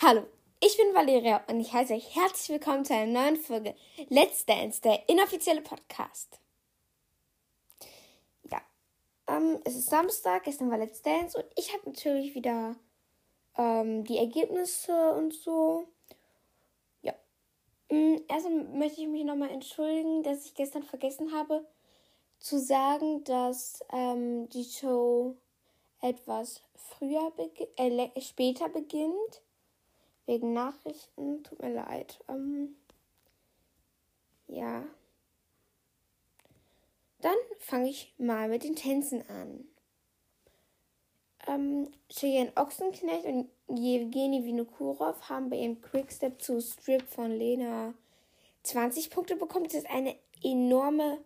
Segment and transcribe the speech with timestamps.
[0.00, 0.22] Hallo,
[0.60, 3.74] ich bin Valeria und ich heiße euch herzlich willkommen zu einer neuen Folge
[4.08, 6.38] Let's Dance, der inoffizielle Podcast.
[8.48, 8.62] Ja,
[9.26, 12.76] ähm, es ist Samstag, gestern war Let's Dance und ich habe natürlich wieder
[13.56, 15.88] ähm, die Ergebnisse und so.
[17.02, 17.14] Ja.
[17.90, 21.66] Mm, erstmal möchte ich mich nochmal entschuldigen, dass ich gestern vergessen habe
[22.38, 25.34] zu sagen, dass ähm, die Show
[26.00, 29.42] etwas früher begi äh, später beginnt
[30.28, 31.42] wegen Nachrichten.
[31.42, 32.20] Tut mir leid.
[32.28, 32.76] Ähm,
[34.46, 34.84] ja.
[37.20, 39.64] Dann fange ich mal mit den Tänzen an.
[41.48, 47.94] Ähm, Cheyenne Ochsenknecht und Jewgeni Vinokurov haben bei ihrem Quickstep zu Strip von Lena
[48.62, 49.64] 20 Punkte bekommen.
[49.64, 50.14] Das ist eine
[50.44, 51.18] enorme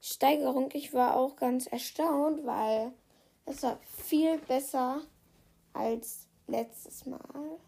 [0.00, 0.70] Steigerung.
[0.72, 2.92] Ich war auch ganz erstaunt, weil
[3.44, 5.02] es war viel besser
[5.74, 7.58] als letztes Mal.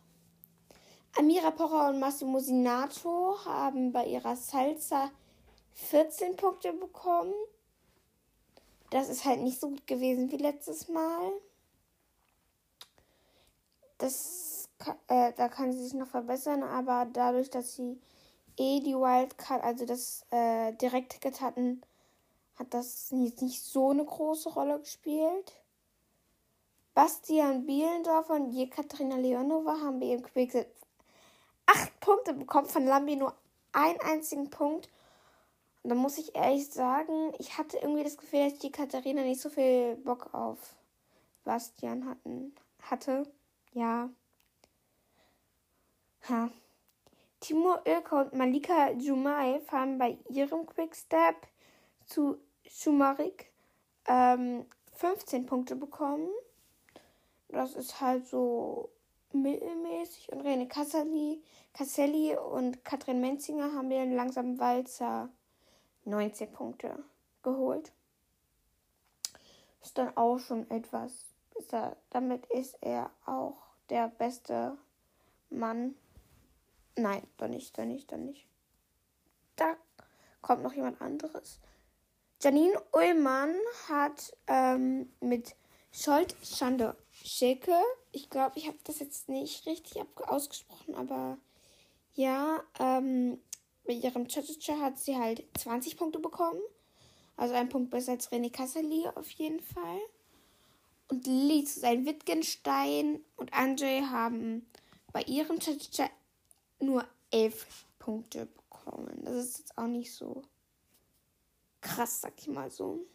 [1.16, 5.12] Amira Pocher und Massimo Sinato haben bei ihrer Salsa
[5.74, 7.32] 14 Punkte bekommen.
[8.90, 11.32] Das ist halt nicht so gut gewesen wie letztes Mal.
[13.98, 14.68] Das,
[15.06, 18.00] äh, da kann sie sich noch verbessern, aber dadurch, dass sie
[18.56, 21.82] eh die Wildcard, also das äh, Direktticket hatten,
[22.56, 25.52] hat das jetzt nicht so eine große Rolle gespielt.
[26.92, 30.68] Bastian Bielendorfer und Jekaterina Leonova haben bei ihrem Quickset
[31.66, 33.34] acht Punkte bekommen, von Lambi nur
[33.72, 34.88] einen einzigen Punkt.
[35.82, 39.40] Und da muss ich ehrlich sagen, ich hatte irgendwie das Gefühl, dass die Katharina nicht
[39.40, 40.58] so viel Bock auf
[41.44, 43.30] Bastian hatten, hatte.
[43.72, 44.08] Ja.
[46.28, 46.48] Ha.
[47.40, 51.36] Timur Oelker und Malika Jumai fahren bei ihrem Quickstep
[52.06, 53.52] zu Schumarik
[54.06, 56.30] ähm, 15 Punkte bekommen.
[57.48, 58.90] Das ist halt so
[59.34, 65.28] mittelmäßig und Rene Casselli, Casselli und Katrin Menzinger haben den langsamen Walzer
[66.04, 67.02] 19 Punkte
[67.42, 67.92] geholt.
[69.82, 71.96] Ist dann auch schon etwas besser.
[72.10, 73.56] Damit ist er auch
[73.90, 74.78] der beste
[75.50, 75.94] Mann.
[76.96, 78.46] Nein, doch nicht, doch nicht, doch nicht.
[79.56, 79.76] Da
[80.40, 81.60] kommt noch jemand anderes.
[82.40, 83.54] Janine Ullmann
[83.88, 85.56] hat ähm, mit
[85.92, 87.76] Scholt Schande Schicke.
[88.12, 91.38] Ich glaube, ich habe das jetzt nicht richtig ausgesprochen, aber
[92.14, 93.40] ja, ähm,
[93.86, 96.60] bei ihrem Cha-Cha hat sie halt 20 Punkte bekommen.
[97.36, 100.00] Also ein Punkt besser als René Kassali auf jeden Fall.
[101.08, 104.66] Und Lili zu sein Wittgenstein und André haben
[105.12, 106.08] bei ihrem Cha-Cha
[106.78, 109.22] nur 11 Punkte bekommen.
[109.24, 110.42] Das ist jetzt auch nicht so
[111.80, 113.06] krass, sag ich mal so.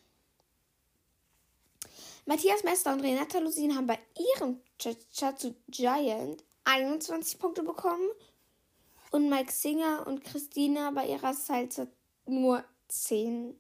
[2.26, 4.00] Matthias Mester und Renata Lusin haben bei
[4.36, 8.10] ihrem Chatsu Giant 21 Punkte bekommen
[9.12, 11.88] und Mike Singer und Christina bei ihrer Salsa
[12.26, 13.60] nur 10.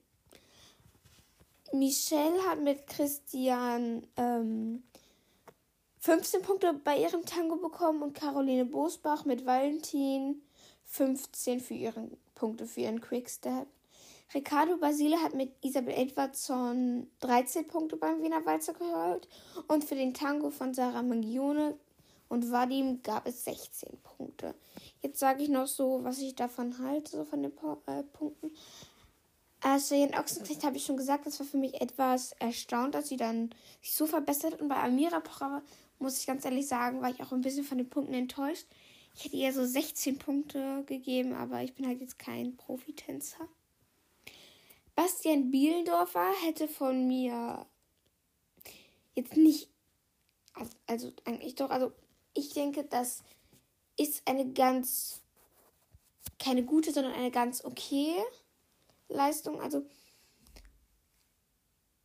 [1.73, 4.83] Michelle hat mit Christian ähm,
[5.99, 10.41] 15 Punkte bei ihrem Tango bekommen und Caroline Bosbach mit Valentin
[10.85, 13.67] 15 für ihren Punkte für ihren Quickstep.
[14.33, 19.27] Ricardo Basile hat mit Isabel Edwardson 13 Punkte beim Wiener Walzer geholt
[19.67, 21.75] und für den Tango von Sarah Magione
[22.27, 24.53] und Vadim gab es 16 Punkte.
[25.01, 27.51] Jetzt sage ich noch so, was ich davon halte, so von den
[27.87, 28.51] äh, Punkten.
[29.61, 33.17] Also in Ochsenknecht habe ich schon gesagt, das war für mich etwas erstaunt, dass sie
[33.17, 33.49] dann
[33.81, 34.61] sich so verbessert hat.
[34.61, 35.63] Und bei Amira Pocher,
[35.97, 38.67] muss ich ganz ehrlich sagen, war ich auch ein bisschen von den Punkten enttäuscht.
[39.15, 43.49] Ich hätte ihr so 16 Punkte gegeben, aber ich bin halt jetzt kein Profitänzer.
[44.99, 47.65] Bastian Bielendorfer hätte von mir
[49.15, 49.69] jetzt nicht,
[50.87, 51.93] also eigentlich doch, also
[52.33, 53.23] ich denke, das
[53.95, 55.21] ist eine ganz,
[56.37, 58.13] keine gute, sondern eine ganz okay
[59.07, 59.61] Leistung.
[59.61, 59.85] Also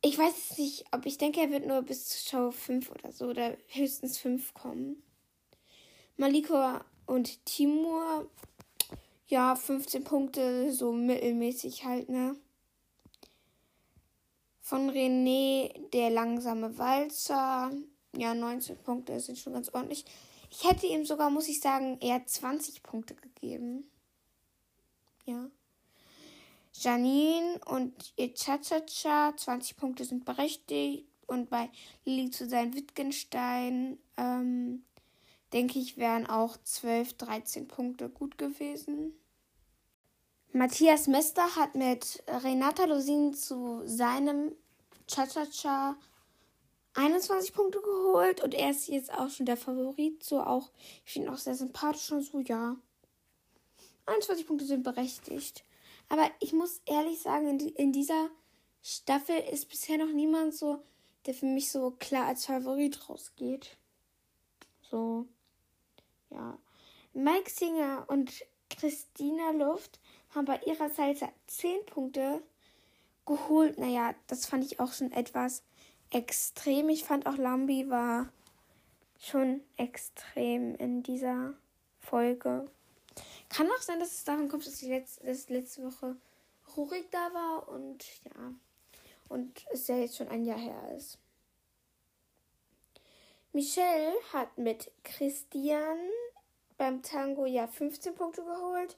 [0.01, 3.11] ich weiß es nicht, ob ich denke, er wird nur bis zur Show 5 oder
[3.11, 5.03] so oder höchstens 5 kommen.
[6.15, 8.31] Maliko und Timur,
[9.27, 12.37] ja, 15 Punkte, so mittelmäßig halt, ne?
[14.65, 17.71] Von René der langsame Walzer.
[18.17, 20.05] Ja, 19 Punkte sind schon ganz ordentlich.
[20.49, 23.87] Ich hätte ihm sogar, muss ich sagen, eher 20 Punkte gegeben.
[25.27, 25.51] Ja.
[26.73, 31.05] Janine und ihr Cha-Cha-Cha, 20 Punkte sind berechtigt.
[31.27, 31.69] Und bei
[32.03, 34.83] Lili zu sein Wittgenstein, ähm,
[35.53, 39.13] denke ich, wären auch 12, 13 Punkte gut gewesen.
[40.55, 44.55] Matthias Mester hat mit Renata Losin zu seinem
[45.05, 45.97] Cha-Cha-Cha
[46.93, 50.23] 21 Punkte geholt und er ist jetzt auch schon der Favorit.
[50.23, 50.71] So auch,
[51.05, 52.77] ich finde ihn auch sehr sympathisch und so, ja.
[54.05, 55.65] 21 Punkte sind berechtigt.
[56.07, 58.29] Aber ich muss ehrlich sagen, in, in dieser
[58.81, 60.81] Staffel ist bisher noch niemand so,
[61.25, 63.75] der für mich so klar als Favorit rausgeht.
[64.89, 65.27] So,
[66.29, 66.57] ja.
[67.11, 68.31] Mike Singer und
[68.85, 69.99] Christina Luft
[70.35, 72.43] haben bei ihrer Seite 10 Punkte
[73.25, 73.79] geholt.
[73.79, 75.63] Naja, das fand ich auch schon etwas
[76.11, 76.89] extrem.
[76.89, 78.29] Ich fand auch Lambi war
[79.19, 81.55] schon extrem in dieser
[81.99, 82.69] Folge.
[83.49, 86.15] Kann auch sein, dass es daran kommt, dass, die letzte, dass letzte Woche
[86.77, 88.53] Rurik da war und ja.
[89.29, 91.17] Und es ja jetzt schon ein Jahr her ist.
[93.51, 95.97] Michelle hat mit Christian
[96.77, 98.97] beim Tango ja 15 Punkte geholt.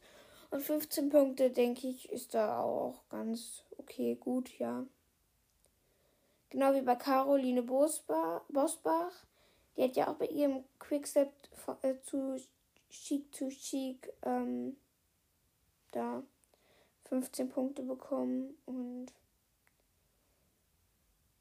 [0.50, 4.86] Und 15 Punkte, denke ich, ist da auch ganz okay, gut, ja.
[6.50, 9.12] Genau wie bei Caroline Bosbach.
[9.76, 11.32] Die hat ja auch bei ihrem Quickstep
[11.82, 12.42] äh, zu
[12.90, 14.78] Chic to Chic ähm,
[15.92, 16.24] da
[17.06, 18.58] 15 Punkte bekommen.
[18.66, 19.08] Und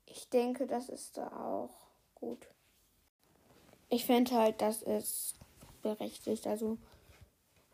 [0.06, 1.74] ich denke, das ist da auch
[2.14, 2.48] gut.
[3.88, 5.38] Ich fände halt, das ist
[5.86, 6.46] berechtigt.
[6.46, 6.78] Also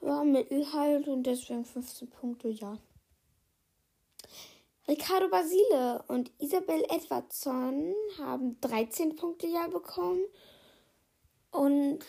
[0.01, 2.77] war Mittel halt und deswegen 15 Punkte, ja.
[4.89, 10.25] Ricardo Basile und Isabel Edwardson haben 13 Punkte ja bekommen.
[11.53, 12.01] Und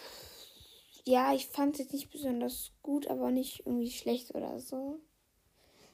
[1.06, 5.00] ja, ich fand es jetzt nicht besonders gut, aber nicht irgendwie schlecht oder so.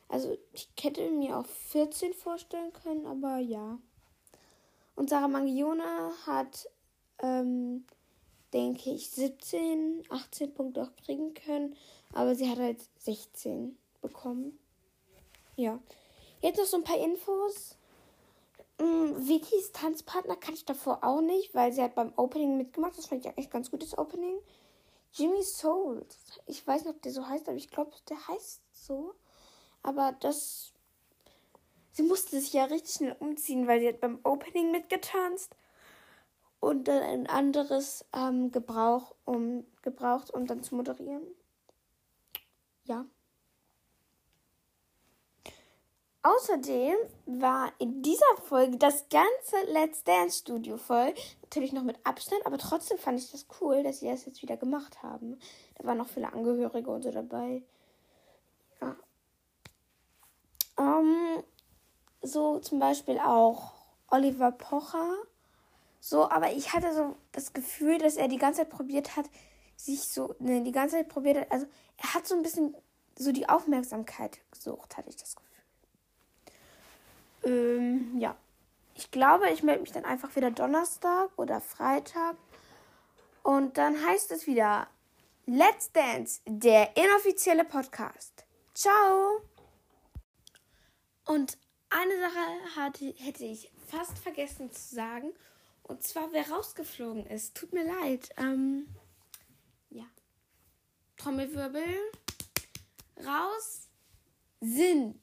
[0.08, 3.78] Also ich hätte mir auch 14 vorstellen können, aber ja.
[4.96, 6.68] Und Sarah Mangione hat,
[7.22, 7.86] ähm,
[8.54, 11.76] denke ich, 17, 18 Punkte auch kriegen können.
[12.14, 14.58] Aber sie hat halt 16 bekommen.
[15.56, 15.80] Ja.
[16.42, 17.76] Jetzt noch so ein paar Infos.
[18.80, 22.98] Ähm, Vikis Tanzpartner kann ich davor auch nicht, weil sie hat beim Opening mitgemacht.
[22.98, 24.38] Das fand ich eigentlich ganz gutes Opening.
[25.14, 26.18] Jimmy Souls.
[26.46, 29.14] Ich weiß nicht, ob der so heißt, aber ich glaube, der heißt so.
[29.84, 30.74] Aber das.
[31.92, 35.56] Sie musste sich ja richtig schnell umziehen, weil sie hat beim Opening mitgetanzt
[36.60, 41.24] und dann ein anderes ähm, Gebrauch, um, gebraucht, um dann zu moderieren.
[42.84, 43.06] Ja.
[46.22, 46.96] Außerdem
[47.28, 51.14] war in dieser Folge das ganze Let's Dance Studio voll.
[51.44, 54.58] Natürlich noch mit Abstand, aber trotzdem fand ich das cool, dass sie das jetzt wieder
[54.58, 55.40] gemacht haben.
[55.76, 57.64] Da waren noch viele Angehörige und so dabei.
[58.82, 58.98] Ja.
[60.78, 61.44] Ähm,
[62.22, 63.72] so zum Beispiel auch
[64.10, 65.16] Oliver Pocher.
[66.00, 69.26] So, aber ich hatte so das Gefühl, dass er die ganze Zeit probiert hat,
[69.76, 71.66] sich so, ne, die ganze Zeit probiert hat, also
[71.98, 72.76] er hat so ein bisschen
[73.18, 75.50] so die Aufmerksamkeit gesucht, hatte ich das Gefühl.
[77.44, 78.36] Ähm, ja.
[78.96, 82.36] Ich glaube, ich melde mich dann einfach wieder Donnerstag oder Freitag.
[83.44, 84.88] Und dann heißt es wieder
[85.46, 88.46] Let's Dance, der inoffizielle Podcast.
[88.74, 89.42] Ciao!
[91.26, 91.58] Und
[91.90, 95.32] eine Sache hatte, hätte ich fast vergessen zu sagen.
[95.90, 97.56] Und zwar, wer rausgeflogen ist.
[97.56, 98.30] Tut mir leid.
[98.38, 98.88] Ähm,
[99.90, 100.06] ja.
[101.18, 101.84] Trommelwirbel.
[103.26, 103.88] Raus
[104.62, 105.20] sind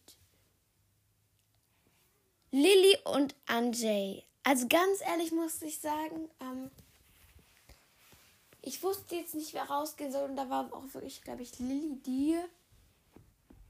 [2.51, 4.25] Lilly und Anjay.
[4.43, 6.73] Also ganz ehrlich muss ich sagen, ähm,
[8.61, 10.29] ich wusste jetzt nicht, wer rausgehen soll.
[10.29, 12.37] Und da war auch wirklich, glaube ich, Lilly die,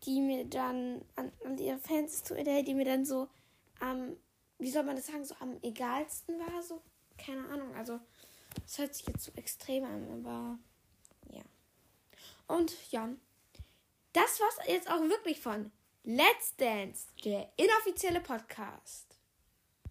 [0.05, 3.29] die mir dann an, an ihre Fans zu die mir dann so
[3.81, 4.17] am, ähm,
[4.59, 6.63] wie soll man das sagen, so am egalsten war.
[6.63, 6.81] So,
[7.19, 7.75] keine Ahnung.
[7.75, 8.01] Also,
[8.63, 10.59] das hört sich jetzt so extrem an, aber
[11.31, 11.43] ja.
[12.47, 13.09] Und ja,
[14.13, 15.71] das war's jetzt auch wirklich von
[16.05, 19.06] Let's Dance, der inoffizielle Podcast.